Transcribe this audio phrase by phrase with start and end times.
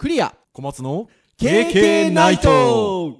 [0.00, 0.34] クリア。
[0.54, 3.18] 小松の KK ナイト。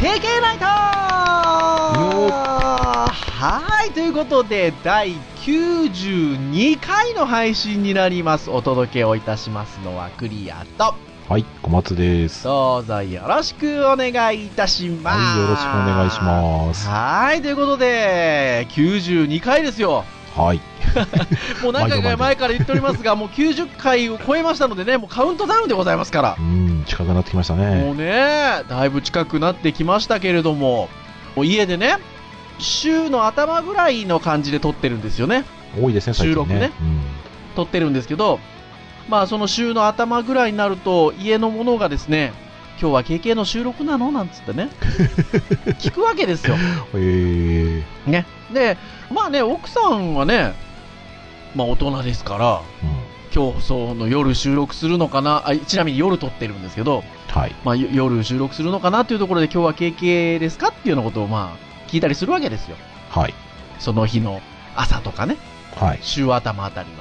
[0.00, 0.66] 経験ナイト。
[3.08, 5.16] はい、ということで、第
[5.46, 8.50] 92回の配信になります。
[8.50, 10.96] お届けをいたしますのはクリアと、
[11.28, 12.42] はい、小松です。
[12.42, 15.16] どうぞよろしくお願いいたします。
[15.16, 16.88] はい、よろしくお願いします。
[16.88, 20.04] はい、ということで、92回ですよ。
[20.34, 20.60] はい。
[21.62, 26.42] もう何回か前から言っておりますが、もう90回を超えましたのでね、もうカウントダウンでございますからう。
[26.42, 27.92] ん、近くなってきましたもね。
[27.92, 30.88] うね、だいぶ近くなってきましたけれども、
[31.36, 31.98] もう家でね、
[32.58, 35.44] 週の頭ぐらいの感じで撮ってるんですよね。
[35.80, 36.70] 多いですね、収録ねね。
[37.54, 38.38] 撮ってるんですけど、
[39.08, 42.32] まあその週の頭ぐらいになると、家の者がですね、
[42.80, 44.12] 今日は KK の収録なの？
[44.12, 44.68] なんつってね、
[45.80, 46.56] 聞くわけですよ。
[46.94, 47.00] うん。
[47.00, 48.26] えね。
[48.52, 48.76] で、
[49.10, 50.54] まあね、奥さんはね、
[51.54, 53.52] まあ大人ですから、ー、うん。
[53.52, 55.42] 今日その夜収録するのかな？
[55.46, 57.54] あ、ちなみに夜撮ってるんですけど、はい。
[57.64, 59.02] まあ、よ夜収録するのかな？
[59.02, 60.68] っていうところで今日は KK ですか？
[60.68, 62.76] っていうようなことをまあ聞いたりするわけですよ。
[63.10, 63.34] はい。
[63.78, 64.40] その日の
[64.74, 65.36] 朝とかね、
[65.74, 65.98] はい。
[66.02, 66.96] 週頭あたりの。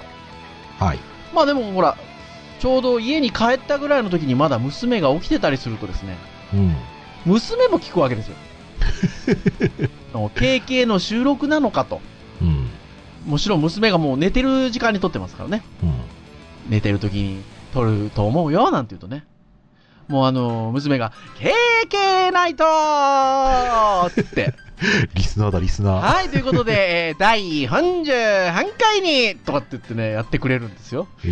[0.86, 1.00] はい。
[1.34, 1.98] まあでもほら、
[2.60, 6.18] ちょうど家に帰ったぐらいの時にまだ娘が起きてたりするとですね、
[6.54, 6.76] うん。
[7.26, 8.36] 娘も聞くわけですよ。
[10.14, 12.02] KK の収録なのかと。
[12.42, 12.70] うん。
[13.26, 15.64] もちろん娘がもう寝てる時間に撮ってますからね。
[15.84, 15.94] うん。
[16.70, 17.42] 寝てる時に
[17.74, 19.26] 撮ると思うよ、なんて言うとね。
[20.08, 21.12] もうあの、娘が、
[21.90, 24.54] KK ナイトーって、
[25.14, 26.16] リスナーだ、リスナー。
[26.16, 26.74] はい、ということで、
[27.10, 31.08] えー第48回に、とかって言ってね、やってくれるんですよ。
[31.24, 31.28] え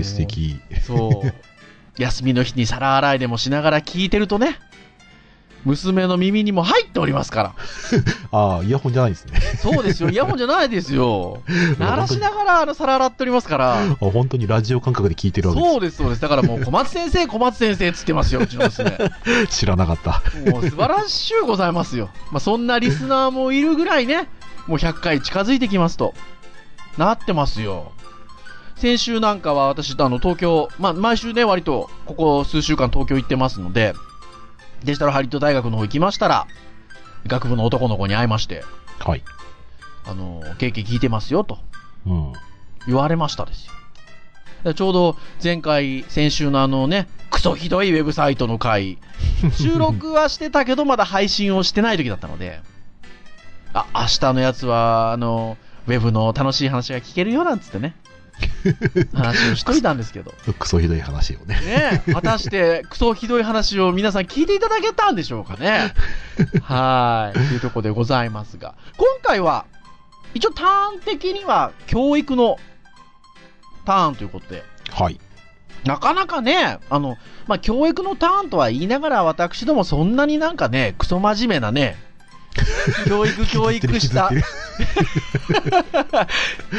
[0.00, 0.60] ー、素敵。
[0.86, 1.32] そう。
[2.00, 4.58] 休みの日に皿洗いでもしながら聞いてるとね、
[5.64, 7.54] 娘の耳にも入っておりますから。
[8.32, 9.40] ああ、イヤホンじゃないですね。
[9.60, 11.42] そうですよ、イヤホンじゃないですよ。
[11.78, 13.82] 鳴らしながらあの皿洗っておりますから。
[13.82, 16.20] あ本当にラジオ感覚で聞いてるわけそうです、そうです。
[16.20, 18.90] だからもう、小松先生、小松先生っつってますよ、うちの娘。
[18.90, 19.12] で
[19.46, 19.58] す。
[19.58, 20.22] 知らなかった。
[20.50, 22.10] もう素晴らしゅうございますよ。
[22.30, 24.28] まあ、そんなリスナーもいるぐらいね、
[24.66, 26.14] もう100回近づいてきますと、
[26.98, 27.92] なってますよ。
[28.76, 33.94] 先週なんかは私、あの、東京、まあ、毎週ね、割と、ここ数週間東京行ってますので、
[34.84, 36.46] デジタルハリウッド大学の方行きましたら、
[37.26, 38.64] 学部の男の子に会いまして、
[38.98, 39.22] はい。
[40.04, 41.58] あの、経験聞いてますよと
[42.06, 42.32] うん。
[42.86, 43.72] 言われましたですよ。
[44.64, 48.98] でちょうど前回、先週のあのね、クソひどいウェブサイトの回、
[49.58, 52.60] 収録はしてたけど、まだ配信をしてない時だったので、
[53.72, 55.56] あ、明日のやつは、あの、
[55.86, 57.96] ウェブの楽しい話が聞けるよなんつってね、
[59.14, 61.60] 話をしといたんですけど、クソひどい話をね。
[61.60, 65.94] ねえ果たしてクソひどい話を皆さん聞いていただけたんでしょうかね。
[66.62, 67.38] はい。
[67.38, 69.66] というところでございますが、今回は、
[70.34, 72.58] 一応ターン的には教育の
[73.84, 75.20] ターンということで、はい。
[75.84, 77.16] なかなかね、あの、
[77.46, 81.96] まあ、教育のターンとは言いながら、私どもそんなになんかね、クソ真面目なね、
[83.06, 84.42] 教育教育した、引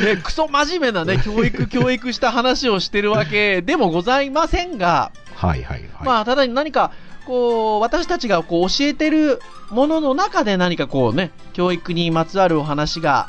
[0.06, 6.06] ねクソ真面目なね、教育教育した話をしてるわけでもございませんが、はいはいはい。
[6.06, 6.92] まあ、ただに何か、
[7.26, 13.28] こう、私たちがこう教えてるものの中で何かこうね、教育にまつわるお話が、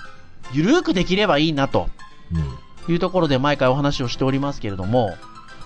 [0.52, 1.88] ゆるーくできればいいなと
[2.32, 2.92] うん。
[2.92, 5.16] いうところで毎回お話をしておりますけれども、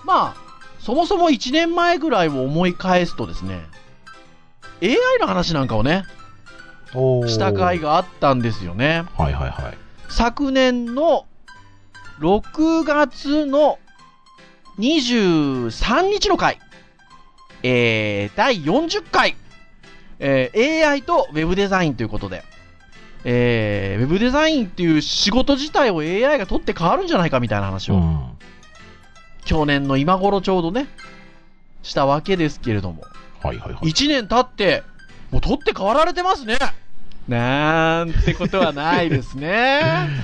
[0.05, 0.49] まあ、
[0.79, 3.59] そもそも1年前ぐらいを思い返すとですね、
[4.81, 6.05] AI の話なんかをね、
[6.93, 9.05] した回があったんですよね。
[9.17, 9.77] はいはいはい。
[10.09, 11.25] 昨年の
[12.19, 13.79] 6月の
[14.79, 16.59] 23日の回、
[17.63, 19.35] えー、第40回、
[20.19, 22.43] えー AI と Web デザインということで、
[23.23, 28.37] えー、Web デザインっていう仕事自体を AI が取って変わるんじゃないかみたいな話を、うん。
[29.45, 30.87] 去年の今頃ちょうどね、
[31.83, 33.03] したわけですけれども、
[33.41, 33.89] はいはいはい。
[33.89, 34.83] 1年経って、
[35.31, 36.57] もう取って変わられてますね。
[37.27, 39.81] なんてことはないですね。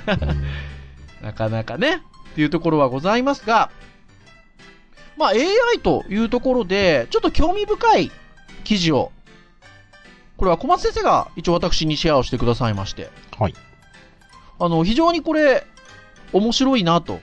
[0.08, 0.12] う
[1.24, 3.70] んなかなかね、っていうところはございますが、
[5.18, 8.12] まあ AI というところで、ちょっと興味深い
[8.64, 9.12] 記事を、
[10.38, 13.54] これは小松先生が一応私にシェアをしてくださいまして、はい。
[14.60, 15.66] あの、非常にこれ、
[16.34, 17.22] 面白いなと。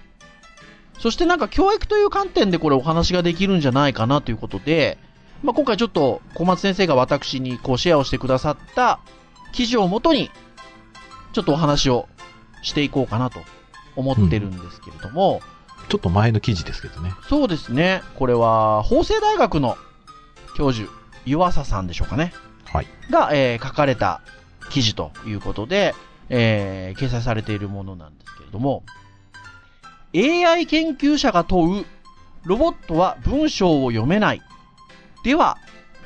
[0.98, 4.98] そしてなんか教育という観点でこれお話ができるんじゃないかなということで、
[5.42, 9.00] まあ、今回ちょっと小松先生が私にこうシェアをしてくださった
[9.52, 10.30] 記事をもとに、
[11.32, 12.08] ちょっとお話を
[12.62, 13.40] していこうかなと
[13.96, 15.40] 思ってるんですけれども、
[15.88, 17.12] ちょっと前の記事ですけどね。
[17.28, 18.02] そうですね。
[18.18, 19.76] これは、法政大学の
[20.56, 20.90] 教授、
[21.24, 22.32] 湯浅さんでしょうかね。
[22.72, 22.86] はい。
[23.10, 24.22] が、えー書かれた
[24.70, 25.94] 記事ということで、
[26.28, 28.84] えー掲載されているものなんですけれども、
[30.14, 31.86] AI 研究者が問う、
[32.44, 34.42] ロボットは文章を読めない。
[35.22, 35.58] では、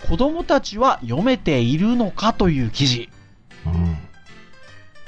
[0.08, 3.08] 子供たちは読めているのかという記事。
[3.66, 3.96] うん。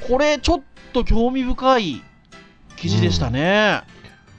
[0.09, 0.63] これ、ちょっ
[0.93, 2.03] と興味深い
[2.77, 3.83] 記事でしたね。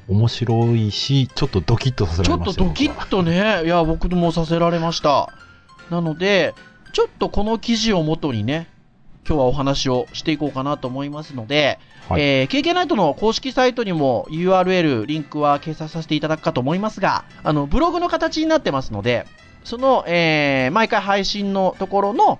[0.07, 5.31] 面白いし、ちょっとドキッとさせちょられましたよっとドキッとね、いや、僕もさせられました。
[5.91, 6.55] なので、
[6.93, 8.67] ちょっとこの記事をもとにね、
[9.27, 11.77] 今日はお話をしていこうかなと思いますので、
[12.07, 19.27] はいえー、KK ナイトの公式サイトにも URL、リンクは掲載させていただくかと思いますが、あの、ブログの形になってますので、
[19.69, 22.39] その、えー、毎回配信のところの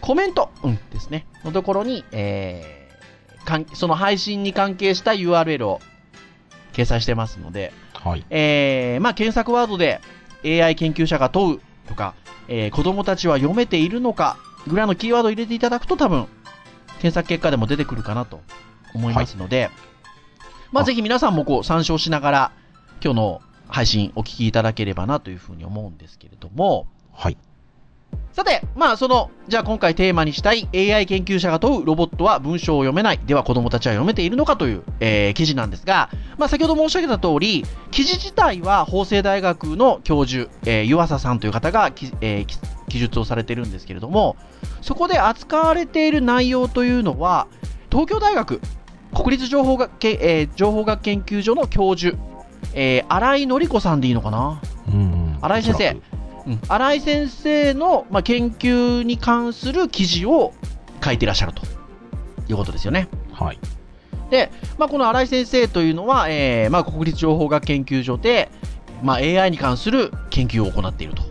[0.00, 5.80] コメント、うん、ですね、のところに、えー、かんその配信に関係した URL を
[6.72, 8.26] 掲載してますので、はい。
[8.30, 10.00] えー、まあ、検索ワードで
[10.44, 12.16] AI 研究者が問うとか、
[12.48, 14.36] えー子供たちは読めているのか
[14.66, 16.26] ぐらいのキーワードを入れていただくと多分、
[16.94, 18.40] 検索結果でも出てくるかなと
[18.92, 19.70] 思いますので、
[20.72, 22.52] まあ、あぜひ皆さんもこう参照しながら、
[23.00, 27.36] 今日の配信お聞きいただければなというふうに思うんですけれども、はい。
[28.32, 33.18] さて、まあその、じゃあ今回テーマにしたい AI 研究者が問うロボットは文章を読めない。
[33.26, 42.58] では子供たちは読めているのかという、えー記事なんですが、まあ先ほど申し上げた通り、記事自体は法政大学の教授、えー湯浅さんという方がき、えーき
[42.88, 44.36] 記述をされてるんですけれども、
[44.82, 47.46] そこで扱われている内容というのは、
[47.90, 48.60] 東京大学
[49.14, 52.18] 国立情報学,け、えー情報学研究所の教授、
[52.74, 54.60] えー新井紀子さんでいいのかな？
[54.88, 55.38] うん、うん。
[55.40, 55.90] 新井先生。
[55.90, 56.02] うん
[56.68, 60.52] 新井先生の、まあ、研究に関する記事を
[61.04, 61.62] 書いていらっしゃると
[62.48, 63.08] いうことですよね。
[63.32, 63.58] はい。
[64.30, 68.48] で、まあ、この新井先生というのは、えーまあ、国立情報学研究所で、
[69.02, 71.24] まあ、AI に関する研究を行っていると。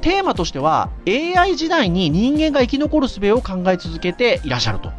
[0.00, 4.90] テーマとしては AI 時代に人間が生き残る術を考え続けていらっしゃると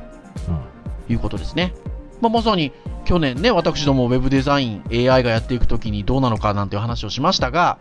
[0.48, 1.14] うん。
[1.14, 1.74] いうことですね。
[2.22, 2.72] まあ、まさに
[3.10, 7.80] 去年ね、私どもウェブデザイン AI がやっていくときにどうなのかなんていう話をしましたが、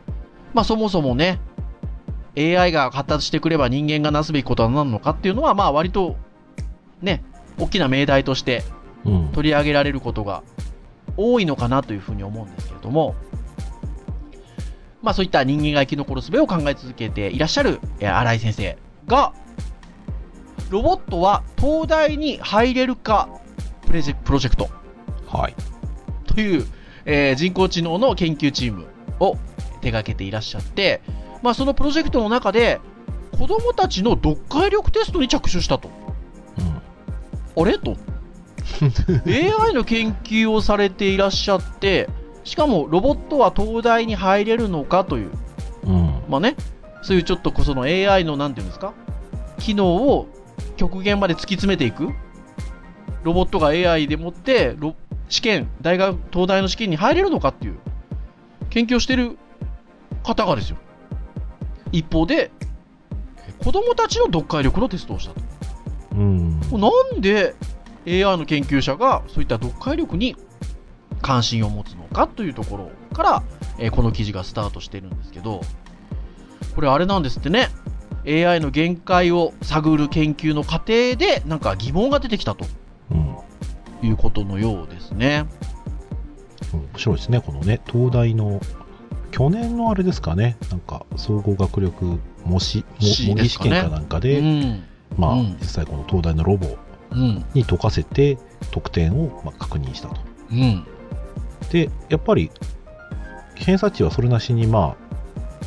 [0.55, 1.39] まあ、そもそもね、
[2.35, 6.17] AI が発達してくれば人間がなすべきことは何なのかっていうのは、まあ割と
[7.03, 7.23] ね、
[7.59, 8.65] 大きな命題として
[9.05, 9.29] うん。
[9.33, 10.43] 取り上げられることが
[11.19, 13.15] 多いのかなというふうに思うんですけれども、
[15.03, 19.35] まあそういった人間が生き残る術を考え続けていらっしゃるえー新井先生が、
[20.71, 23.29] ロボットは東大に入れるか
[23.87, 24.78] プロジェクト
[25.29, 25.55] はい。
[26.27, 26.67] という、
[27.05, 28.87] えー人工知能の研究チーム
[29.21, 29.37] を
[29.81, 31.01] 手掛けていらっしゃって、
[31.43, 32.81] まあそのプロジェクトの中で
[33.39, 35.91] 子供たちの読解力テストに着手したと。
[37.57, 37.63] うん。
[37.63, 37.79] あれ？
[37.79, 37.97] と
[39.27, 42.09] AI の研究をされていらっしゃって
[42.45, 45.31] しかもロボットは東大に入れるのかという
[45.85, 46.23] うん。
[46.29, 46.57] まあね
[47.03, 48.93] そういうちょっとその AI のなんていうんですか？
[49.59, 50.29] 機能を
[50.77, 52.09] 極限まで突き詰めていく
[53.25, 54.95] ロボットが AI でもってロ
[55.29, 57.79] 試験大学東大の試験に入れるのかっていう
[58.71, 59.39] 研究をしてる
[60.23, 60.77] 方がですよ
[61.93, 62.51] 一方で
[63.63, 65.41] 子供たちの読解力のテストをしたと
[66.13, 66.61] うん。
[66.61, 67.55] なんで
[68.07, 70.37] AI の研究者がそういった読解力に
[71.23, 73.43] 関心を持つのかというところから、
[73.79, 75.61] えーこの記事がスタートしてるんですけど、
[76.75, 77.69] これあれなんですってね、
[78.27, 82.67] AI の限界を探る研究の過程でなんか疑問が出てきたと
[83.11, 83.37] うん。
[84.03, 85.47] いうことのようですね。
[86.73, 88.61] 面白いですね、このね、東大の、
[89.31, 92.85] 去年のあれですかね、なんか、総合学力模試、
[93.27, 94.85] 模擬試験かなんかうで、ん。
[95.17, 96.77] まあ、うん実際この東大のロボ
[97.11, 97.45] うん。
[97.55, 98.39] に解かせて、
[98.71, 100.21] 得点をまあ確認したと。
[100.53, 100.85] うん。
[101.71, 102.51] で、やっぱり、
[103.55, 105.09] 偏差値はそれなしに、まあ、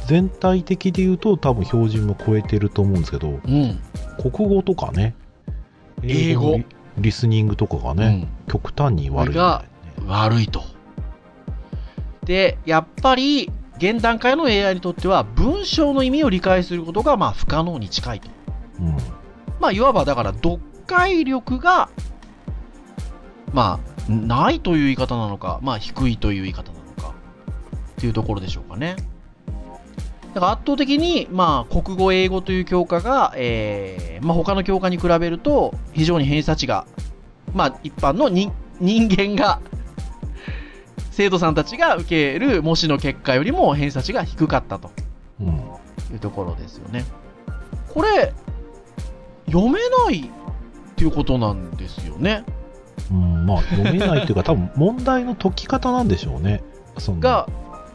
[0.07, 3.79] 全体的で言うと多分標準も超えてると思うんですけど、うん。
[4.31, 5.15] 国語とかね、
[6.03, 6.65] 英語のリ
[6.97, 9.41] リスニングとかがね、極端に悪いね。
[10.07, 10.63] 悪いと。
[12.23, 18.29] で、やっぱり、現段階の AI にとっては、文章の意味を理解することが、まあ、不可能に近いと。
[18.79, 18.97] うん。
[19.59, 21.89] まあ、いわば、だから、読解力が、
[23.53, 27.15] まあ、ないという言い方なのか、まあ、低いという言い方なのか、
[27.93, 28.95] っていうところでしょうかね。
[30.33, 36.85] だから圧倒的に、まあ、国語、英語という教科が、えーまあ、他の教科に比べると、非常に偏差値が、
[37.53, 39.59] まあ、一般の人人間が、
[41.11, 44.91] 生徒さんたちが受ける模試の結果よりも偏差値が低かったと
[45.39, 45.47] うん。
[46.11, 47.05] いうところですよね。
[47.93, 48.33] これ、
[49.45, 52.43] 読めないっていうことなんですよね。
[53.11, 56.63] うん、まあ読めないっていうか、多分問題の解き方なんでしょうね。
[56.97, 57.47] そのが、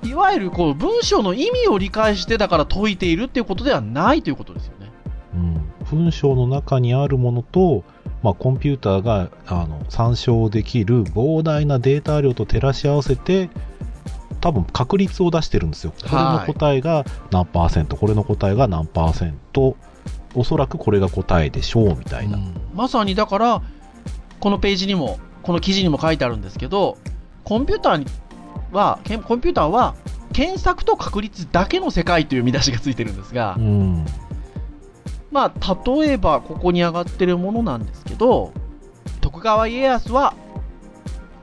[0.03, 4.91] いわゆるこう文章の意味を理解してだから解いているっていうことではないということですよね。
[5.35, 7.85] うん、文章の中にあるものと、
[8.23, 13.50] まあ、コンピューターがあの参照できる膨大なデータ量と照らし合わせて
[14.41, 15.93] 多分確率を出してるんですよ。
[15.93, 19.76] これの答えが何パーセント、これの答えが何パーセント、
[20.35, 22.37] おそらくこれが答えでしょうみたいな。
[22.37, 23.62] うんまさにだから、
[24.38, 26.99] このページにも、この記事にも書いてあるんですけど、
[27.43, 28.07] コンピューターに
[28.76, 29.95] は、コンピューターは、
[30.33, 34.06] 検索と確率だけの世界という見出しがついてるんですがう、ん、
[35.33, 38.52] まあ、例えばここに上がってるものなんですけど、
[39.21, 40.35] 徳川家康は、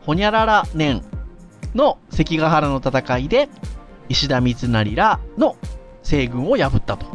[0.05, 1.01] ほにゃらら年
[1.73, 3.49] の関ヶ原の戦いで、
[4.09, 5.55] 石田三成らの
[6.03, 7.05] 西軍を破ったと。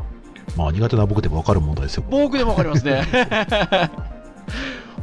[0.56, 2.04] まあ苦手な僕でも分かる問題ですよ。
[2.10, 3.02] 僕でもわかりますね。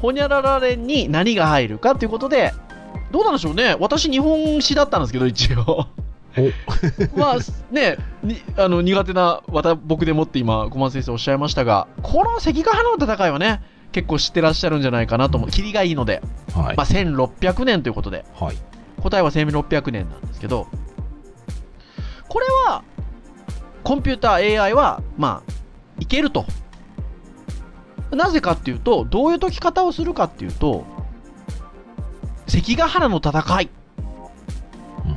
[0.01, 2.53] ほにゃらら連に何が入るかということで、
[3.15, 3.77] どうなんでしょうね。
[3.79, 5.87] 私日本史だったんですけど、一応。
[7.15, 7.37] まあ
[7.71, 13.61] ね、にあの苦手なわた僕でもって今、小松先生おっしゃいましたが、この関ヶ原の戦いはね、
[13.93, 15.49] 結構知ってらっしゃるんじゃないかなと思う。
[15.49, 16.21] 霧がいいので、
[16.53, 18.57] はいまあ、1600年ということで、はい
[19.01, 20.67] 答えは1600年なんですけど、
[22.27, 22.83] これは、
[23.83, 25.53] コンピューター AI は、まあ、
[25.99, 26.45] いけると。
[28.11, 30.94] なぜかっていうと、どういう解き方をするかっていうと、
[32.55, 33.69] 関ヶ原の戦い。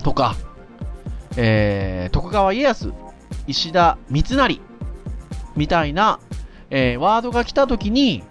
[0.03, 0.35] とか、
[1.37, 2.93] えー徳川家康、
[3.47, 4.61] 石田三成
[5.55, 6.19] みたいな、
[6.71, 8.25] えーワードが来たときに、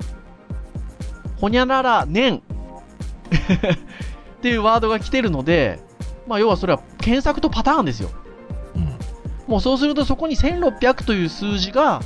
[1.39, 2.41] ほにゃらら年
[3.31, 5.79] っていうワードが来てるので、
[6.27, 8.09] まあ、要はそれは検索とパターンですよ。
[8.75, 8.97] うん。
[9.47, 12.01] もうそうするとそこに1600という数字が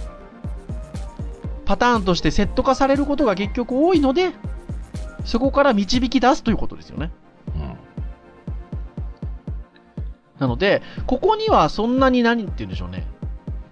[1.65, 4.33] パターンとしてセット化されることが結局多いので、
[5.25, 7.11] そこから導き出すということですよね。
[7.55, 7.91] うん
[10.41, 13.05] なので、ここにはそんなに何って言うんでしょうね。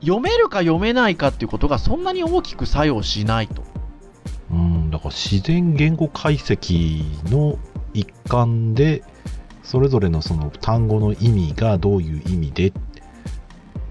[0.01, 3.63] 読めるか読めないかっていうことがそんなに大きく作用しないと。
[4.51, 7.57] うん、だから自然言語解析の
[7.93, 9.03] 一環で
[9.63, 12.73] それぞれのその単語の意味がどういう意味で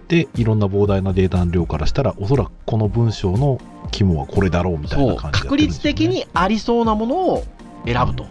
[0.08, 3.60] でいろんな膨大なデータの量からしたらおそらくこの文章の
[3.98, 7.44] 肝はこれだろうみたいな感じでやって確率的にありそうなものを
[7.84, 8.26] 選ぶと。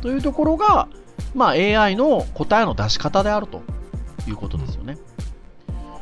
[0.00, 0.88] というところが、
[1.34, 3.62] まあ、AI の答えの出し方であると
[4.26, 4.98] いうことですよね。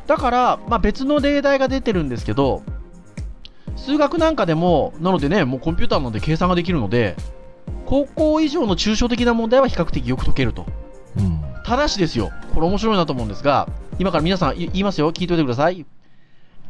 [0.07, 2.63] だから、まあ、別の例題が出てるんですけど、
[3.75, 7.15] 数学なんかでも、なのでね、もうコンピューターなので計算ができるので、
[7.85, 10.65] 高校以上の抽象的な問題は比較的よく解けると。
[11.17, 13.69] うんただしですよ、これ面白いなと思うんですが、
[13.99, 15.85] 今から皆さんい言いますよ、聞いておいてください。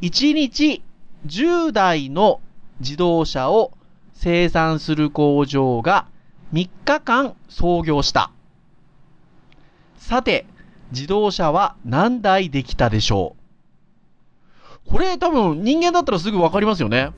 [0.01, 0.84] 1日
[1.28, 2.42] 10台の
[2.80, 3.72] 自動車を
[4.13, 6.08] 生産する工場が
[6.54, 8.32] 3日間操業した。
[9.98, 10.46] さて、
[10.92, 13.36] 自動車は何台できたでしょ
[14.88, 14.92] う？
[14.92, 17.12] これ多分人間だったらすぐ分かりますよね。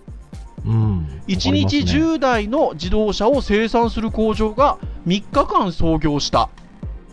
[0.66, 6.50] うん1日わかりますね10台の自動車を生産する工場が3日間操業した。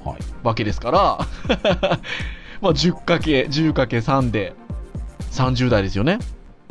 [0.05, 1.19] はいわけですから、
[2.61, 4.55] まあ 10×、10×3 で
[5.31, 6.19] 30台ですよね。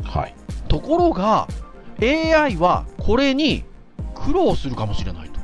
[0.04, 0.36] はい
[0.68, 1.48] ところが、
[2.02, 3.66] AI はこれに
[4.14, 5.40] 苦労するかもしれないと。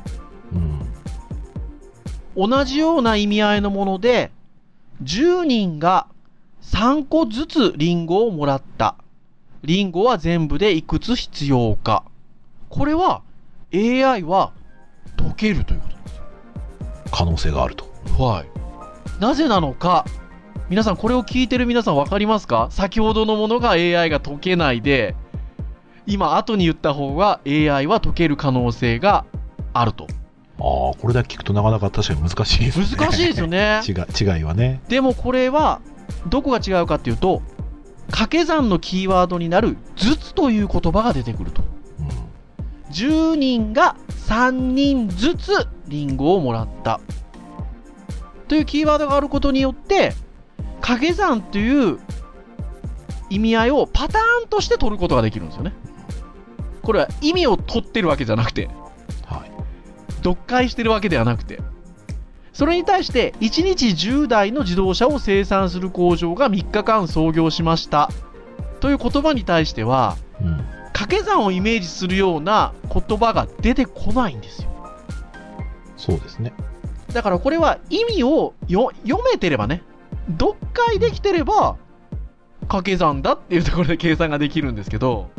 [0.54, 4.30] うん同じような意味合いのもので、
[5.02, 6.06] 10人が
[6.62, 8.96] 3個ずつリンゴをもらった。
[9.62, 12.04] リンゴは全部でいくつ必要か。
[12.68, 13.22] これは
[13.74, 14.52] AI は
[15.16, 16.20] 解けるということです。
[17.10, 17.86] 可能性があると
[18.18, 19.20] はい。
[19.20, 20.04] なぜなのか、
[20.68, 22.68] 皆さんこれを聞いてる皆さん分かりますか？
[22.70, 25.14] 先ほどのものが AI が解けないで、
[26.06, 29.24] 今後に言った方が AI は解ける可能性が
[29.72, 30.06] あると。
[30.58, 33.80] ああこれだけ聞くとなかなか確かに難しいですね難しいですよね。
[33.86, 33.94] 違い
[34.38, 35.80] 違いはねでもこれは、
[36.28, 37.42] どこが違うかっていうと、
[38.06, 41.62] 掛け算のキーワードになる、ずつという言葉が出てくると。
[42.00, 42.06] うん
[42.92, 43.96] 10人が
[44.28, 47.00] 3人ずつリンゴをもらった。
[48.48, 50.14] というキーワードがあることによって、
[50.86, 51.98] 掛け算という
[53.28, 55.72] 意味合いをパターンとして取ることができるんですよね。
[56.82, 58.68] これは意味を取ってるわけじゃなくて、
[59.24, 59.50] はい
[60.18, 61.60] 読解してるわけではなくて、
[62.52, 68.08] それに対して1日10台の自動車を生産する工場が3日間操業しました
[68.78, 74.70] という言葉に対しては、うん掛け算をイメージするような言葉が出てこないんですよ。
[75.98, 76.54] そうですね
[77.12, 79.82] だからこれは意味をよ読めてればね、
[80.30, 81.76] 読解できてれば、
[82.62, 85.30] 掛け算だっていうところで計算ができるんですけど、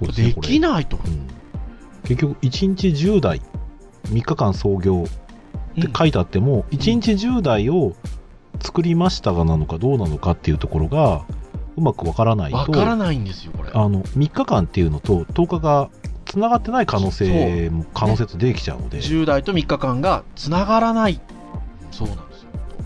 [0.00, 0.98] ですねできないと。
[1.04, 1.28] うん
[2.04, 3.42] 結局1日10台
[4.04, 5.04] 3日間操業
[5.78, 7.94] って書いてあっても、1日10台を
[8.60, 11.26] 作りましたがなのかどうなのかっていうところが
[11.76, 13.70] うまくわからないとわからないんですよ、これ。
[13.74, 15.90] あの3日間っていうのと10日が
[16.24, 21.20] つながってない可能性も可能性と出てきちゃうので、10代と3日間がつながらない。
[21.90, 22.27] そうなん。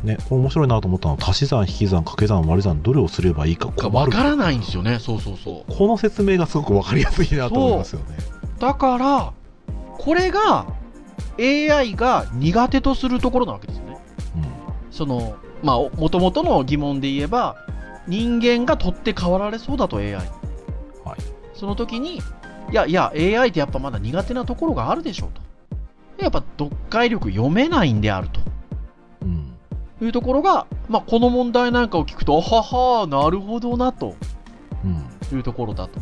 [0.03, 4.99] ね、面白いなと思ったのは足し算引き算掛け算割り算どれをすればいいか困るわからないんですよね。
[4.99, 5.73] そうそうそう。
[5.73, 8.17] この説明がすごくわかりやすいなと思いますよね。
[8.59, 9.33] だから、
[9.99, 10.67] これが
[11.39, 13.99] AI が苦手とするところなわけですよね。
[14.91, 17.57] その、まあ、もともとの疑問で言えば、
[18.09, 20.15] 人間が取って代わられそうだと AI。
[20.15, 20.27] はい
[21.55, 22.21] その時に、い
[22.73, 26.23] やいや、AI ってやっぱまだ苦手なところがあるでしょうと。
[26.23, 28.41] やっぱ読解力読めないんであると。
[30.03, 34.17] うんいうところが、まあ、この問題なんかを聞くと、ははなるほどな、と
[34.85, 36.01] うんいうところだと。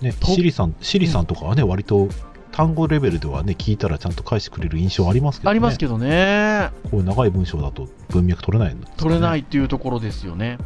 [0.00, 2.08] ね、とシリさんシリさんとかはね、割と
[2.52, 6.70] 単語レベルではね聞いたらちゃんと返してくれる印象ありますけどねありますけどね。
[6.84, 10.58] こういう長い文章だと文脈取れないね取れないっていうところですよね。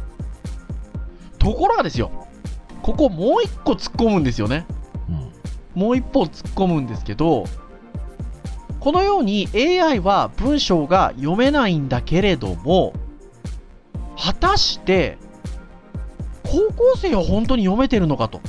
[1.37, 2.11] ところがですよ、
[2.81, 4.65] ここもう一個突っ込むんですよね。
[5.09, 5.31] うん
[5.79, 7.45] もう一歩突っ込むんですけど、
[8.85, 12.93] このように AI は文章が読めないんだけれども、
[14.15, 15.17] 果たして、
[16.43, 18.41] 高校生は本当に読めてるのかと。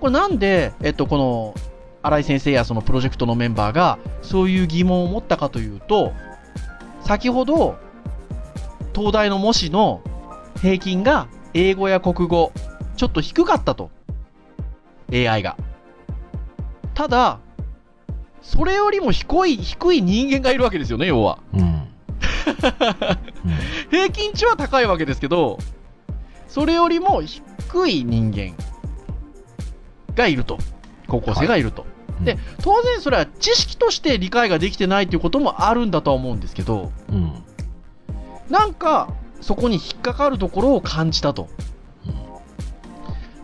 [0.00, 1.54] これなんで、えっと、この、
[2.00, 6.14] 新井先生やそのプロジェクトのメンバーが、そういう疑問を持ったかというと、
[7.02, 7.76] 先ほど、
[8.94, 10.00] 東大の模試の
[10.62, 12.50] 平均が英語や国語、
[12.96, 13.90] ちょっと低かったと。
[15.12, 15.58] AI が。
[16.94, 17.40] ただ、
[18.46, 21.40] それよりも低い、低い人間がいるわけですよね、要は。
[21.52, 21.82] うんうん
[23.90, 25.58] 平均値は高いわけですけど、
[26.46, 28.54] それよりも低い人間
[30.14, 30.58] がいると。
[31.08, 31.84] 高校生がいると。
[32.20, 37.32] うんで、当然それは知識として理解ができてないということもあるんだとは思うんですけど、うん
[38.48, 39.08] なんか、
[39.40, 41.48] そこに引っかかるところを感じたと。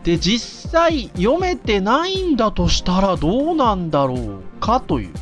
[0.04, 5.12] で、実際読めてないんだとしたらどうなんだろうかという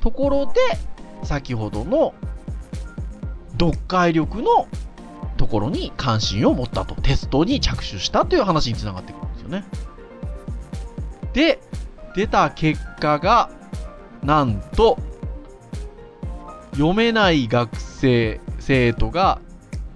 [0.00, 0.52] ところで、
[1.22, 2.14] 先ほどの
[3.52, 4.66] 読解力の
[5.36, 6.94] ところに関心を持ったと。
[6.96, 9.64] テストに着手したという話につながってくるんですよね。
[11.32, 11.60] で、
[12.16, 13.50] 出た結果が、
[14.22, 14.98] なんと、
[16.72, 19.40] 読めない学生、生徒が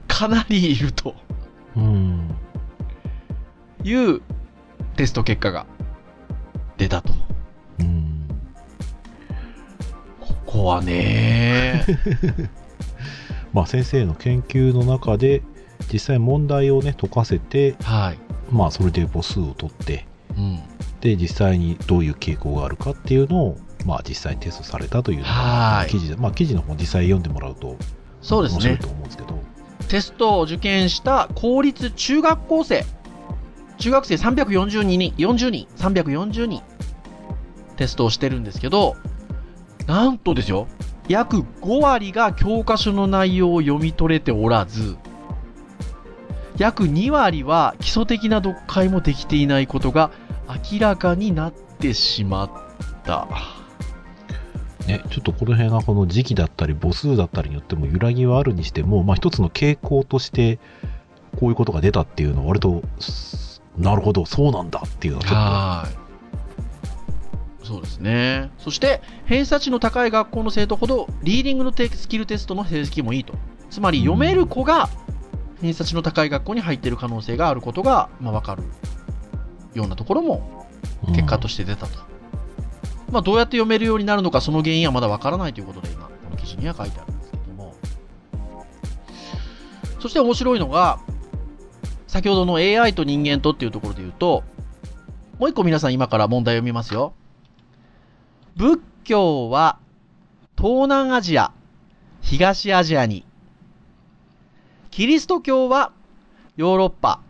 [0.08, 1.14] かなりいると
[1.76, 2.33] うん
[3.84, 4.22] いう
[4.96, 5.66] テスト結果が
[6.76, 7.12] 出たと。
[7.80, 8.28] うん
[10.20, 11.84] ここはね、
[13.52, 15.42] まあ先生の研究の中で
[15.92, 18.18] 実際問題をね解かせてはい。
[18.50, 20.60] まあそれで母数を取ってうん。
[21.00, 27.76] で実際にどういう傾向があるかっていうのをまあ実際にテストされたというのがはい記事でまあ記事の方実際読んでもらうと
[28.22, 29.38] そうですね面白いと思うんですけど
[29.88, 32.84] テストを受験した公立中学校生、
[33.84, 36.62] 中学生342人、40人、340人、
[37.76, 38.96] テストをしてるんですけど、
[39.86, 40.68] なんとですよ、
[41.06, 44.96] 約5割が教科書の内容を読み取れておらず、
[46.56, 50.10] 約2割は基礎的な読解もできていないことが
[50.72, 52.50] 明らかになってしまっ
[53.04, 53.28] た。
[54.86, 60.58] ね、ちょっとこの辺がこの時期だったり母数だったりによっても揺らぎはあるにしても、まあ、一つの傾向として
[61.38, 62.82] こういうことが出たっていうのは割と
[63.76, 66.04] なるほどそうなんだっていうのはちょっはい。
[67.64, 68.50] そうですね。
[68.58, 73.34] そして、偏差値の高い学校の生徒ほど、リーディングのテスキルテストの成績もいいと。
[73.70, 74.90] つまり、読める子が、
[75.62, 78.64] 偏差値の高い学校に入っている可能性があることが、まあ、わかる
[79.72, 80.66] ようなところも、
[81.08, 81.98] 結果として出たと。
[83.10, 87.74] まあ、どうやって読めるようになるのか、その原因はまだわからないということで、今、この記事には書いてあるんですけども。
[90.00, 90.98] そして面白いのが、
[92.14, 94.44] 先ほどの AI と人間とっていうところで言うと、
[95.40, 97.12] もう一個皆さん今から問題を読みますよ。
[98.54, 99.80] 仏教は
[100.56, 101.50] 東南アジア、
[102.20, 103.26] 東アジアに。
[104.92, 105.90] キリスト教は
[106.56, 107.20] ヨーロッパ、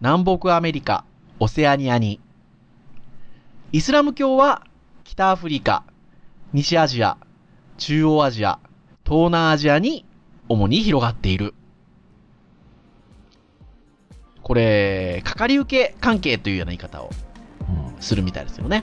[0.00, 1.04] 南北アメリカ、
[1.40, 2.20] オセアニアに。
[3.72, 4.62] イスラム教は
[5.02, 5.82] 北アフリカ、
[6.52, 7.18] 西アジア、
[7.76, 8.60] 中央アジア、
[9.04, 10.06] 東南アジアに
[10.48, 11.54] 主に広がっている。
[14.48, 17.10] これ、かかり受け関係というような言い方を
[17.68, 18.02] うん。
[18.02, 18.82] するみたいですよね。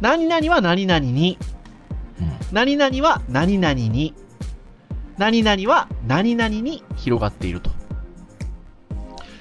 [0.00, 1.36] 何々は何々に、
[2.20, 2.32] うん。
[2.52, 4.14] 何々は何々に、
[5.18, 7.70] 何々は何々に広がっていると。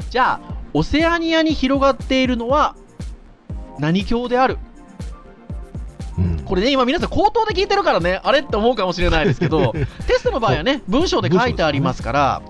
[0.10, 2.76] じゃあ、オセアニアに広がっているのは
[3.78, 4.58] 何教である？
[6.18, 6.40] うん。
[6.40, 9.74] これね、今皆さん口頭で聞いてるからね、あれって思うかもしれないですけど、
[10.08, 12.42] テストの場合はね、文章で書いてありますから、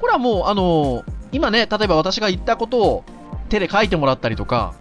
[0.00, 3.04] これはもう、あの今ね、例えば私が言ったことを
[3.48, 4.74] 手で書いてもらったりとか、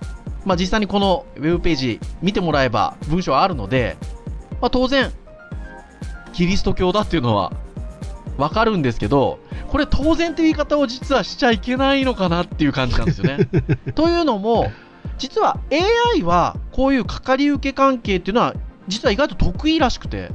[0.45, 3.97] まあ実際にこのウェブページ見てもらえば文章あるので、
[4.62, 5.12] まあ当然、
[6.33, 7.51] キリスト教だっていうのは
[8.38, 13.49] わかるんですけど、これ当然っていう言い方を実はしちゃいけないのかなっていう感じなんですよね。
[13.93, 14.71] というのも、
[15.17, 18.55] 実は AI はこういうかかり受け関係っていうのは
[18.88, 20.31] 実は意外と得意らしくて。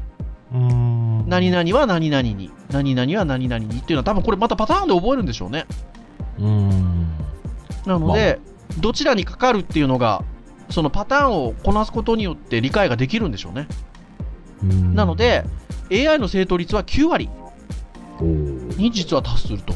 [1.27, 5.67] 何々は何々に、何々は何々にっていうのは多分これまたパターンで覚えるんでしょうね。
[6.39, 7.09] うーん。
[7.87, 8.41] なので、
[8.79, 10.25] どちらにかかるっていうのが、
[10.71, 13.69] そのパターンをこなすことによって理解ができるんでしょうね。
[14.95, 15.45] なの、で、
[15.91, 17.29] AI の正答率は9割
[18.21, 19.75] に実は達すると。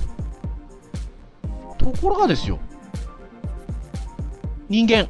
[1.77, 2.59] ところがですよ、
[4.68, 5.09] 人間、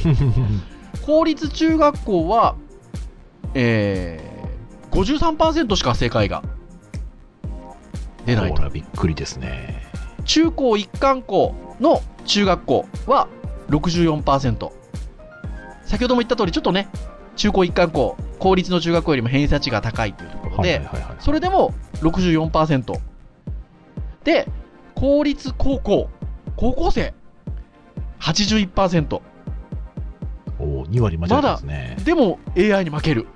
[1.06, 2.56] 公立中学校は、
[3.54, 6.42] えー、53%しか正解が
[8.26, 8.68] 出ないと。
[8.68, 9.87] びっくりですね。
[10.28, 13.28] 中高一貫校の中学校は
[13.70, 14.70] 64%。
[15.84, 16.88] 先ほども言った通り、ちょっとね、
[17.34, 20.82] 中高一貫校、公立の中学校よりも偏差値が高いというところはいで。
[21.18, 23.00] それでも64%。
[24.22, 24.46] で、
[24.94, 26.10] 公立高校、
[26.56, 27.14] 高校生、
[28.20, 29.22] 81%。
[30.60, 31.96] おー2割間違えてますね。
[32.04, 33.26] でも AI に負ける。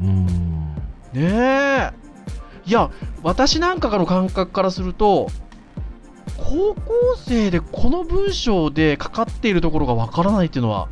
[0.00, 0.74] うーん。
[1.14, 1.92] ねえ。
[2.64, 2.90] いや、
[3.24, 5.28] 私なんかの感覚からすると、
[6.48, 10.88] 高校生でこの文章でかかっているところがわからないっていうのは、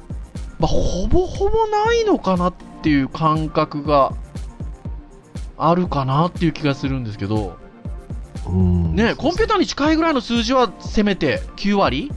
[0.58, 4.12] まあ、ほぼほぼないのかなっていう感覚が
[5.56, 7.56] あるかなっていう気がするんですけど、
[8.46, 12.12] ね、コンピューターに近いぐらいの数字はせめて9割？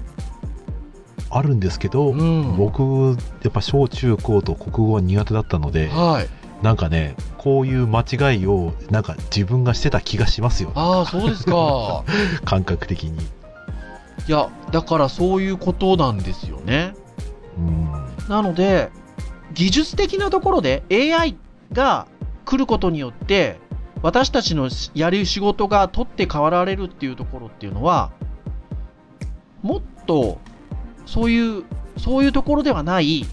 [1.31, 2.57] あるんですけど、うん。
[2.57, 6.63] 僕、やっぱ小中高と国語は苦手だったので、はい。
[6.63, 12.03] なんかね、こういう間違いを、なんか自分がしてた気がしますよ、ああ、そうですか。
[12.43, 13.17] 感覚的に。
[14.27, 16.93] いや、だからそういうことなんですよね。
[17.57, 17.89] うん。
[18.27, 18.91] なので、
[19.53, 21.37] 技術的なところで AI
[21.71, 22.07] が
[22.43, 23.57] 来ることによって、
[24.01, 28.11] 私たちのやる仕事が取って代わられるっていうところっていうのは、
[29.61, 30.39] もっと、
[31.05, 31.63] そういう、
[31.97, 33.25] そういうところではない、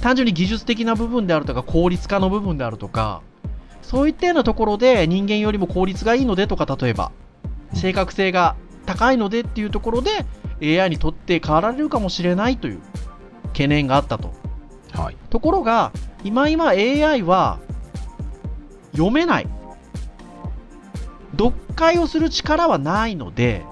[0.00, 3.22] 単純に技術的な部分であるとか、効率化の部分であるとか、
[3.82, 7.12] そういったようなところで人間よりも効率がいいのでとか、例えば、
[7.74, 10.10] 正確性が高いのでっていうところで、
[10.80, 12.80] AI にとって変わられるかもしれないという
[13.48, 14.32] 懸念があったと。
[14.92, 15.16] はい。
[15.30, 15.92] ところが、
[16.24, 17.58] 今今 AI は
[18.92, 19.48] 読めない。
[21.32, 23.64] 読解をする力はないので、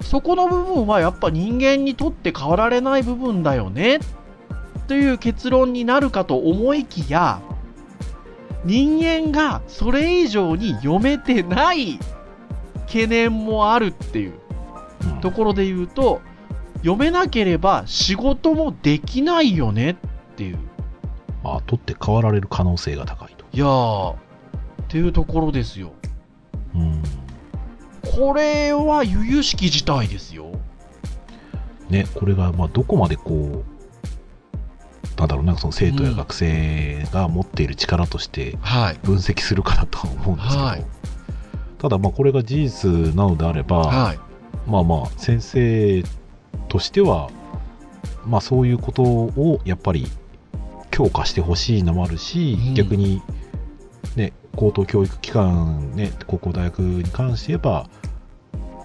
[0.00, 3.98] そこの部分はやっぱ人間にとって変わられない部分だよね、
[4.88, 7.40] という結論になるかと思いきや、
[8.64, 12.00] 人間がそれ以上に読めてない
[12.86, 14.32] 懸念もあるっていう
[15.04, 16.20] うんところで言うと、
[16.78, 19.96] 読めなければ仕事もできないよねっ
[20.36, 20.58] ていう。
[21.44, 23.44] まあ、取って代わられる可能性が高いと。
[23.52, 24.16] いやー、っ
[24.88, 25.92] ていうところですよ。
[26.74, 27.02] うん。
[28.16, 30.50] これは由々しき事態ですよ。
[31.90, 33.77] ね、これが、まあ、どこまでこう、
[35.18, 38.98] なんだろうな、その生徒やうん学生が持っている力としてはい。
[39.02, 40.84] 分析するかなとは思うんですけど、はい
[41.78, 44.18] ただ、まあ、これが事実なのであれば、はい。
[44.66, 46.02] まあまあ、先生
[46.68, 47.30] としては、
[48.26, 50.08] まあ、そういうことをやっぱり
[50.90, 53.22] 強化してほしいのもあるし、うん逆に、
[54.16, 57.88] ね、高等教育機関、ね、高校大学に関して言えば、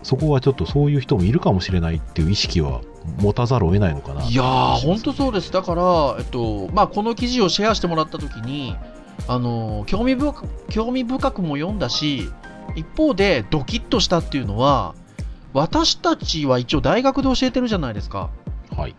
[0.04, 2.82] そこはちょっとそういう人もいるかもしれないっていう意識は
[3.20, 4.24] 持たざるを得ないのかな。
[4.24, 5.52] いやー、ほんとそうです。
[5.52, 8.76] だから、えっと、まあ、この記事をシェアしてもらったときに、
[9.28, 12.30] あの、興味深く、興味深くも読んだし、
[12.76, 14.96] 一方でドキッとしたっていうのは、
[15.54, 18.30] 私たちは一応大学で教えてるじゃないですか。
[18.76, 18.96] はい。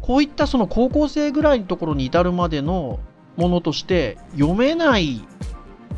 [0.00, 2.98] こういったその高校生ぐらいのところに至るまでの
[3.36, 5.22] ものとして読めない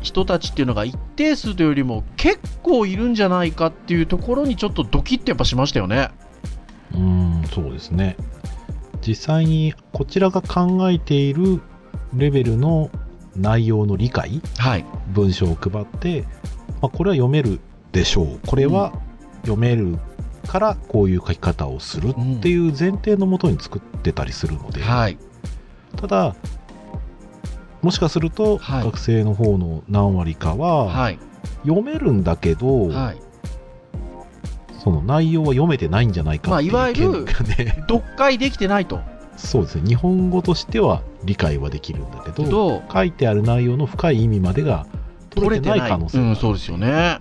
[0.01, 6.11] 人たちっていうのが一定数というよりも結構いるんじゃないかっていうところにちょっとドキッとやっぱしましたよね。
[6.93, 8.17] うーん、そうですね。
[9.05, 11.61] 実際にこちらが考えている
[12.13, 12.89] レベルの
[13.35, 14.85] 内容の理解、はい。
[15.09, 16.23] 文章を配って、
[16.81, 17.59] まあ、これは読める
[17.91, 18.39] でしょう。
[18.45, 18.93] これは
[19.41, 19.97] 読める
[20.47, 25.17] からこういう書き方をするっていう前提のもとに作ってたりするので、はい。
[25.95, 26.35] ただ、
[27.81, 31.19] もしかするとはい学生の方の何割かははい。
[31.63, 33.24] 読めるんだけど、はい。
[34.85, 39.01] その内容は読めてないんじゃないかっていうまあいわゆる読解できてないと。
[39.35, 44.87] そうですね日本語としては理解はできるんだけど書いてある内容の深い意味までが
[45.31, 47.19] 取れてない可能性があるうん、そうですよね。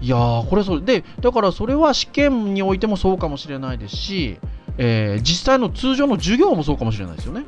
[0.00, 4.38] いやー、これそうで、だからそれは試験においてもそうかもしれないですし、
[4.78, 7.44] えー実際の通常の授業もそうかもしれないですよね。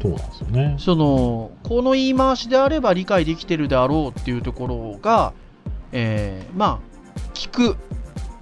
[0.00, 5.32] そうなんですよねその、この言い回しであれば理解できてるであろうっていうところが、
[5.92, 7.76] えーまあ、聞く。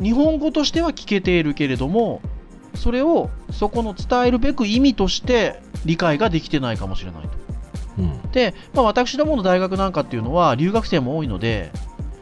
[0.03, 2.21] 日本語としては聞けているけれども、
[2.75, 7.29] それをそこの伝えるべく意味として理解ができてないかもしれないと。
[7.99, 11.71] うんで、まあ、私どもの大学なんかっていうのは留学生も多いので、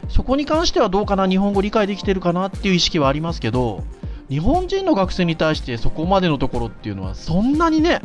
[0.09, 3.83] そこに関してはどうかな、日本語理解できてるかなっていう意識はありますけど、
[4.29, 8.01] 日本人の学生に対してそこまでのところっていうのはそんなにね、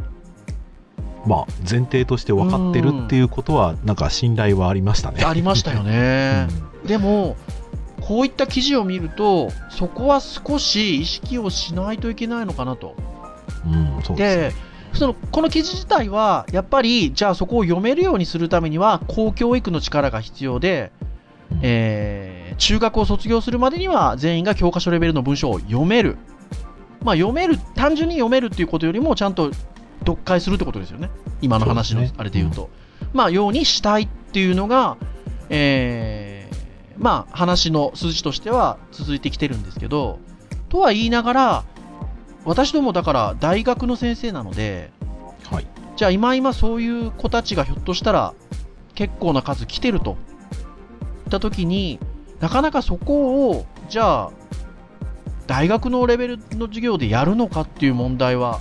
[1.27, 6.49] まあ前提として分かってるっていうことはなんか信頼はありましたねありましたよね。
[6.87, 7.37] でも、
[8.07, 12.95] こういった記事を見ると、そこは少し意識をしないといけないのかなと。
[13.66, 14.55] うん、うん、そうですでね、
[14.92, 20.92] そのこの記事自体は、やっぱり、じゃあそこを読めるようにするためには、公教育の力が必要で、
[21.51, 26.16] うんえー中学を卒業するまでには全員が教科書レベルの文章を読める。
[27.03, 29.53] まあ読める、単純に読めるっていうことよりも、ちゃんと
[30.01, 31.11] 読解するってことですよね。
[31.42, 32.71] 今の話のあれで言うと。
[33.12, 34.97] まあ、ようにしたいっていうのが、
[35.51, 36.36] えー
[36.99, 40.19] まあ話の数字としては続いてきてるんですけど、
[40.69, 41.65] とは言いながら、
[42.45, 44.91] 私どもだから大学の先生なので、
[45.51, 45.67] はい。
[45.97, 48.35] じゃあ今今そういう子たちがひょっとしたら
[48.95, 50.17] 結構な数来てると。
[51.27, 51.99] いった時に、
[52.41, 54.31] なかなかそこを、じゃあ、
[55.47, 58.61] 大学のレベルの授業でやるのかっていう問題は、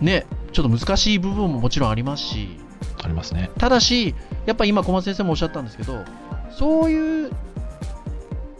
[0.00, 2.58] ね、ちょっと難しい部分ももちろんありますし、
[3.02, 3.50] ありますね。
[3.58, 6.04] ただし、やっぱ今小松先生もおっしゃったんですけど、
[6.58, 7.30] そういう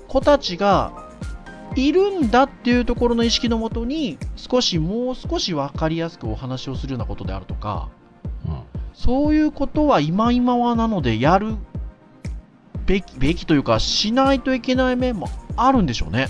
[0.07, 1.11] 子たちが
[1.75, 7.89] いるんだっていうところの意識のもとに、少しもう少し分かりやすくお話をするようなことであるとか、
[8.47, 8.63] うん
[8.97, 11.57] そういうことは今今はなのでやる
[12.87, 16.29] べき、べきというか、しないといけない面もあるんでしょうね。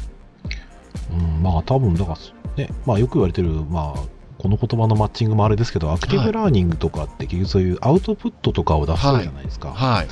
[1.12, 2.18] うん、まあ多分だから
[2.57, 4.00] ね、まあよく言われてる、まあ
[4.38, 9.72] この言葉のマッチングもあれですけど、アクティブラーニングとかって結局そういうアウトプットとかを出せるじゃないですか。
[9.72, 10.09] はい。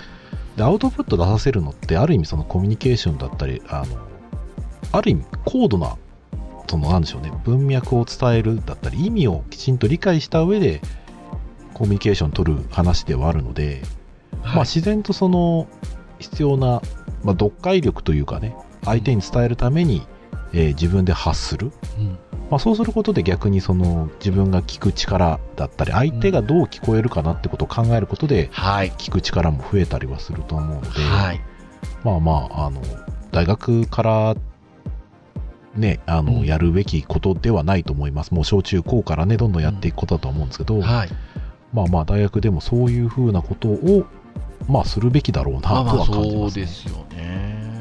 [0.56, 3.96] で、アウトプット出させるのってある意味そのコミュニケーションだったり、あの、
[4.92, 5.96] ある意味高度な、
[6.68, 10.80] そのなんでしょうね、文脈を伝えるだったり、意味をきちんと理解した上で
[11.74, 13.82] コミュニケーション取る話ではあるので、
[14.42, 15.66] まあ自然とその
[16.18, 16.80] 必要な、
[17.22, 20.06] まあ、読解力というかね、相手に伝えるために、
[20.54, 21.72] えー自分で発する。
[21.98, 22.18] うん
[22.50, 28.90] まあ、そうすることで逆にその自分が聞く力だったり相手がどう聞こえるかなってことを考えることではい。
[28.92, 31.40] 聞く力も増えたりはすると思うので、はい。
[32.04, 32.82] まあまああの
[33.32, 34.36] 大学から
[35.74, 41.08] ねあの、うんやるべきことではないと思いますもう小中高からねどんどんやっていくことだと思うんですけど、はい。
[41.72, 44.04] まあまあ大学でもそういうふうなことを
[44.68, 46.64] まあするべきだろうなとまあまあは感じそうますね。
[46.64, 47.73] ですよね。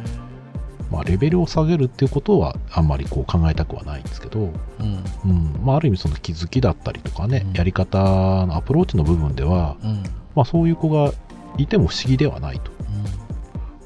[0.94, 4.44] まあレベルを下げるっていうことはあんまりこう考えたくはないんですけど、う
[4.84, 5.04] ん。
[5.26, 7.98] うんまあ、ある意味その気づきだったりとかね、うんやり方
[8.46, 10.04] のアプローチの部分では、うん。
[10.36, 11.12] まあ、そういう子が
[11.58, 12.72] いても不思議ではないと、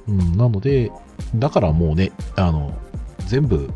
[0.08, 0.89] うん、なので
[1.36, 2.78] だからもうねあの
[3.26, 3.70] 全部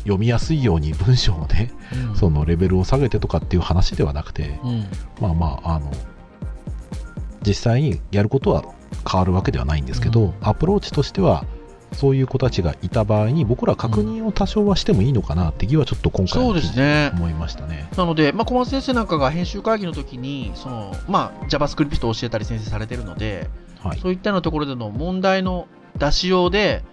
[0.00, 1.72] 読みやすいように文章をね、
[2.08, 2.16] うん。
[2.16, 4.86] そのレベルを下げてとかっていう話ではなくて、うん。
[5.20, 5.90] まあまああの
[7.46, 8.64] 実際にやることは
[9.10, 11.44] 変わるわけではないんですけど、うんアプローチとしては
[11.92, 17.10] そういう子たちがいた場合に僕ら確認を多少はしてもいいのかなって気はちょっと今回そうですね。
[17.14, 17.88] 思いましたね。
[17.96, 23.48] なので、まあ、小松先生なんかが編集会議の時に、その、まあ、JavaScript を教えたり先生されてるので、
[23.80, 25.66] はいそういったようなところでの問題の
[25.98, 26.84] 出しようで、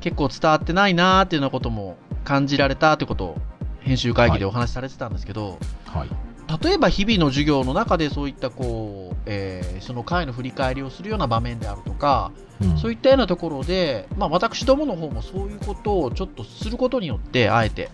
[0.00, 3.36] 結構伝わってないなーっていうようなことも感じられたってことを、
[3.80, 6.25] 編集会議でお話しされてたんですけど、はい
[6.62, 12.78] 例えば日々の授業の中でそういったこう、えーその回の振り返りをするような場面であるとか、うん。
[12.78, 17.90] そういったようなところで、まあ、私どもの方もそういうことをちょっとすることによって、あえて、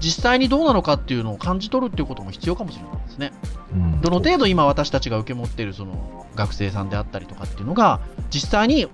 [0.00, 3.32] 実際にどうなのかっていうのを感じ取るっていうことも必要かもしれないですね。
[3.72, 4.00] うん。
[4.00, 8.88] どの程度今私たちが受け持っているその学生さんであったりとかっていうのが、実際に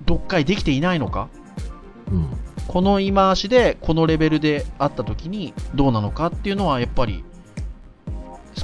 [0.00, 1.28] 読解できていないのか、
[2.10, 2.28] うん。
[2.66, 7.24] この言い回しでこのレベルであった時にどうなのかっていうのはやっぱり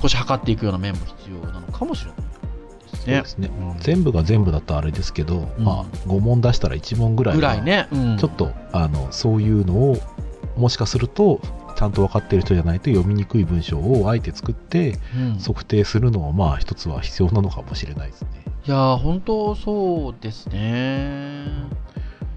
[0.01, 3.49] 少し測っていくような面も必要なのかもしれないですね。
[3.49, 5.65] ねうん全部が全部だとあれですけど、うん。
[5.65, 8.17] まあ5問出したら1問ぐらいはぐらいね、うん。
[8.19, 9.99] ちょっとあのそういうのを
[10.57, 11.41] もしかすると
[11.77, 15.39] ちゃんと分かってる人じゃないと読みにくい文章をあえて作ってうん。
[15.39, 18.29] 測定するのはまあ一つは必要なのかもしれないですね。
[18.67, 21.47] いやー本当そうですね。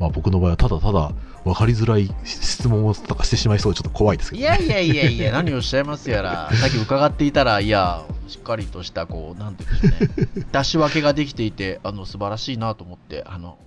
[0.01, 1.11] まあ僕の場合はただただ
[1.43, 13.57] 分かりづらい質問をとかしてしまいそうでちょっと怖いですけど、いやいやいやいや、 何をおっしゃいますやら、さっき伺っていたら、いや、しっかりとした、こう、なんていうんでしょうね、 出し分けができていて、あの、素晴らしいなと思って、あの、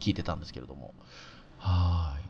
[0.00, 0.92] 聞いてたんですけれども。
[1.58, 2.22] はい。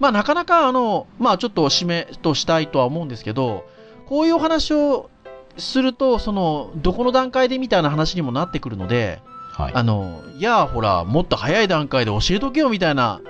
[0.00, 3.64] まあ、なかなか、あの、まあ、ちょっと締めとしたいとは思うんですけど、
[4.06, 5.10] こういうお話を
[5.58, 9.20] すると、その、どこの段階でみたいな話にもなってくるので、
[9.52, 9.72] はい。
[9.74, 13.20] あの、いや、ほら、もっと早い段階で教えとけよみたいな、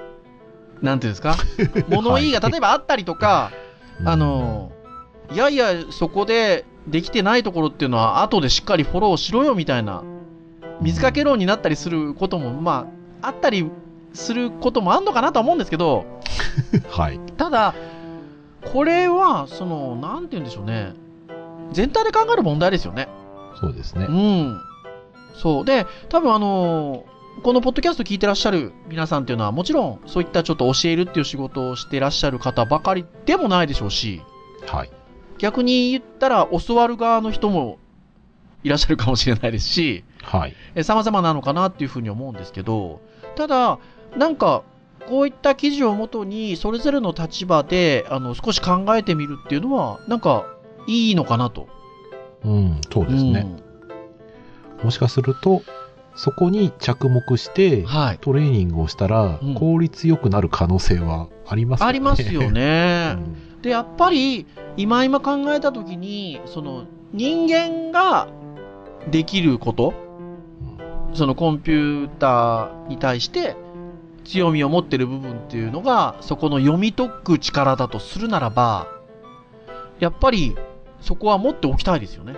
[0.81, 1.37] なんていうんですか、
[1.89, 3.51] 物言いが例えばあったりとか、
[4.01, 4.73] うんあの、
[5.33, 10.03] いやいや、そこでできてないところっていうのは、後でしっかりフォローしろよみたいな、
[10.81, 12.87] 水かけ論になったりすることも、ま
[13.21, 13.71] あ、あったり
[14.15, 16.05] することもあんのかなとは思うんですけど、
[16.91, 17.21] はい。
[17.37, 17.75] ただ、
[18.73, 20.95] これは、その、なんて言うんでしょうね、
[21.73, 23.09] 全体で考える問題ですよね。
[23.61, 24.13] そうですねう。
[24.13, 24.61] ん。
[25.35, 25.65] そう。
[25.65, 34.21] で、多分あのーこのポッドキャスト聞いてらっしゃる皆さんっていうのは、もちろんそういったちょっと教えるっていう仕事をしてらっしゃる方ばかりでもないでしょうし、
[34.67, 34.91] はい。
[35.39, 37.79] 逆に言ったら教わる側の人も
[38.63, 40.55] いらっしゃるかもしれないですし、はい。
[40.75, 43.01] え様々なのかなっていうふうに思うんですけど、
[43.35, 43.79] ただ、
[44.17, 44.63] なんか、
[45.09, 50.47] こういった記事をもとに、それぞれの立場で、あの、少し考えてみるっていうのは、なんか、
[50.87, 51.69] いいのかなと。
[52.45, 53.47] うん、そうですね。
[54.83, 55.63] もしかすると、
[56.15, 58.19] そこに着目してうん、はい。
[58.21, 61.89] トレーニングをしたらうん、効率よくなる可能性はありますよね。
[61.89, 63.13] ありますようね。
[63.59, 63.63] ん。
[63.63, 68.29] で、やっぱり、今今考えたときに、その、人間が
[69.11, 69.95] できること、
[71.15, 73.55] そのコンピューターに対して
[74.25, 78.87] 強みを持ってる部分っていうのが、そこの読み解く力だとするならば、
[79.99, 80.57] やっぱり
[81.01, 82.35] そこは持っておきたいですよね。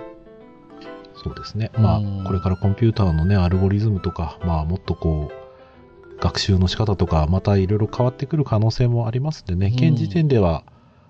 [1.25, 1.71] そうですね。
[1.79, 10.65] まあうん、これからコンピューターのね、アルゴリズムとか、まあ、もっとこう、学習の仕方とか、またいろいろ変わってくる可能性もありますんでね、うん現時点では、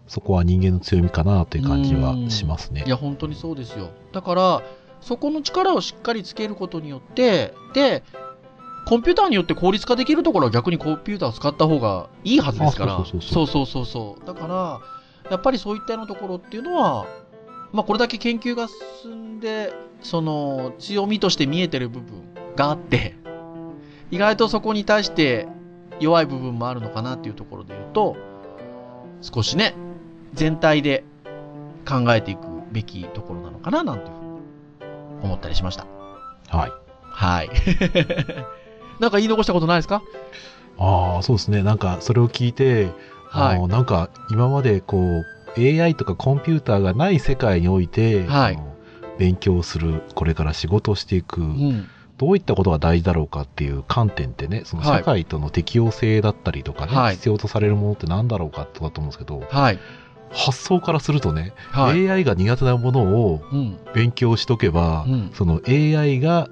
[0.07, 2.89] そこは人間の強みかなという感じはしますねい。
[2.89, 3.91] や、本当にそうですよ。
[4.13, 4.63] だから、
[5.01, 8.05] そこの力をしっかりつけることによって、で、
[8.87, 12.95] コンピューターによって効率化できるところは逆にコンピューターを使った方がいいはずですから。
[12.95, 14.81] あそうそうそうそうそうそうそうだから、
[15.31, 17.07] やっぱりそういったようなところっていうのは、
[17.75, 18.69] まあこれだけ研究が
[19.03, 22.23] 進んで、その強みとして見えてる部分
[22.57, 23.17] があって、
[24.11, 25.49] 意外とそこに対して
[26.01, 28.17] 弱い部分もあるのかなっていうところで言うと、
[29.23, 29.75] 少しね、
[30.35, 31.05] 全体で
[31.89, 35.87] 考えていくべきところなのかななんていうふうに思ったりしました。
[36.49, 36.73] はい。
[37.03, 37.51] はい。
[39.01, 40.03] なんか言い残したことないですか？
[40.79, 41.63] ああ、そうですね。
[41.63, 42.91] なんか、それを聞いて、
[43.33, 45.27] あの、なんか、今までこう、
[45.59, 48.59] AI とかコンピューターがない世界において、はい
[49.19, 51.89] 勉強する、これから仕事をしていく、うん。
[52.17, 59.79] どういったことが大事だろうかっていう観点ってね、そのはい社会との適応性だったりとかね、はい必要とされるものって何だろうかとかと思うんですけど、はい。
[60.31, 62.09] 発想からするとね、はい。
[62.09, 63.79] AI が苦手なものをうん。
[63.95, 66.49] 勉強しとけば、うんその AI が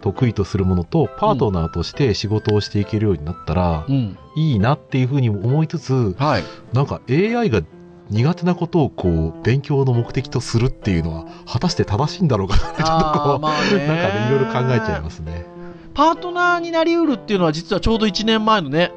[0.00, 4.18] 得意とするものとパートナーとして仕事をしていけるようになったら、うん。
[4.36, 6.44] いいなっていうふうに思いつつ、はい。
[6.72, 7.62] なんか AI が
[8.10, 15.46] 苦手なことをこう勉強の目的とするっていうのは果たして正しいんだろうかなちょっとこう、なんかねいろいろ考えちゃいますね。
[15.94, 18.92] パートナーになりうるっていうのは実はちょうど1年前のね、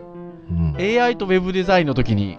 [0.49, 0.75] うん。
[0.77, 2.37] AI と Web デザインの時に、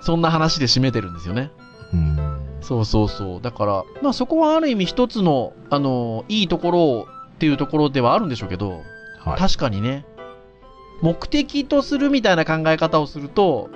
[0.00, 1.50] そんな話で締めてるんですよね。
[1.92, 3.40] うんそうそうそう。
[3.42, 8.82] だから、まあそこはある意味一つの、あの、いいところっていうところではあるんでしょうけど、
[9.18, 9.38] はい。
[9.38, 10.04] 確かにね、
[11.02, 13.70] 目的とするみたいな考え方をすると、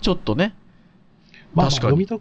[0.00, 0.54] ちょっとね、
[1.52, 2.20] まあ、読み解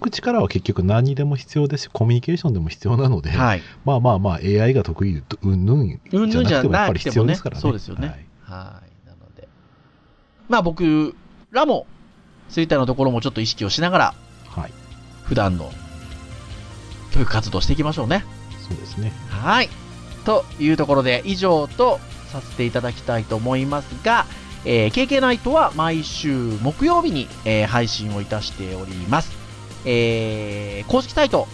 [0.00, 3.62] く力は結局何にでも必要ですし、コミュニケーションでも必要なので、はい。
[3.84, 7.62] まあまあまあ AI が得意、うんぬんうんじゃぬんじゃななくてもやっぱり必要ですからね。
[7.62, 8.08] そうですよね。
[8.08, 9.06] はいはい。
[9.06, 9.48] なので。
[10.48, 11.14] まあ僕
[11.50, 11.86] らも、
[12.48, 14.14] そういったようなところもちょっと意識をしながら、
[14.48, 14.72] はい。
[15.22, 15.70] 普段の
[17.12, 18.24] 教育活動していきましょうね。
[18.68, 19.12] そうですね。
[19.28, 19.68] はい。
[20.24, 24.26] というところで、以上とさせていただきたいと思いますが、
[24.64, 29.32] えー、KK ナイトは毎週木曜日に、えー配信をいたしております。
[29.84, 31.46] えー、公式サイト、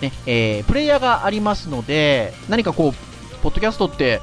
[0.00, 4.20] ね、えー、プレイヤーがありますので、何かこう、ポッドキャストって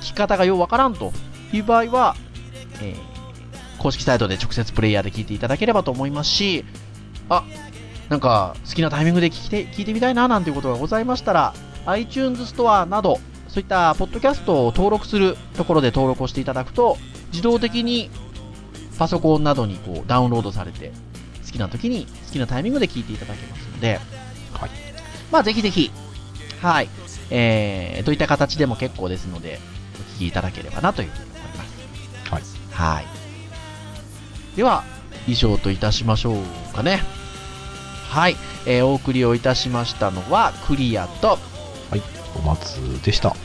[0.00, 1.12] 聞き方がようわからんと
[1.52, 2.16] いう場合は、
[2.80, 3.08] えー
[3.78, 6.64] 公式サイトで直接プレイヤーで聞いていただければと思いますし、
[7.28, 7.44] あ、
[8.08, 11.54] なんか好きなタイミングで聞いて聞いてみたいななんていうことがございましたら、
[11.86, 13.18] iTunes ストアなど、
[13.48, 16.98] そういったポッドキャストを登録するところで登録をしていただくと、
[17.30, 18.10] 自動的に
[18.98, 20.92] パソコンなどにこうダウンロードされて、
[21.46, 24.00] 好きな時に好きなタイミングで聞いていただけますので、
[24.52, 24.70] はい。
[25.30, 25.90] まあぜひぜひ、
[26.60, 26.88] はい、
[27.30, 29.60] えー、どういった形でも結構ですので、
[29.94, 32.30] お聞きいただければなというふうに思います。
[32.30, 32.42] はい。
[32.96, 33.06] はい。
[34.56, 34.84] では、
[35.26, 37.02] 以上といたしましょうかね。
[38.08, 38.36] はい。
[38.66, 41.38] えーお送りをいたしましたのは、クリアと、
[41.90, 42.02] はい。
[42.36, 43.36] お松でした。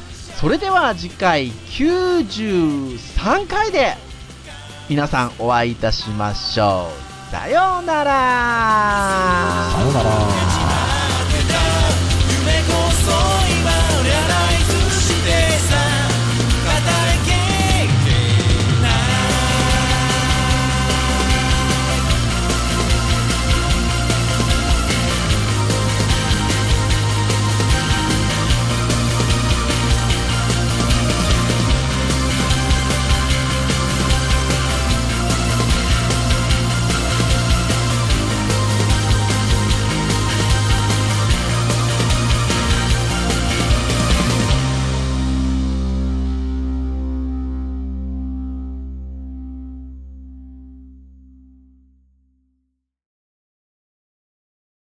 [0.44, 3.94] それでは次回93回で
[4.90, 6.90] 皆さんお会いいたしましょ
[7.30, 7.32] う。
[7.32, 10.53] さようならさようなら。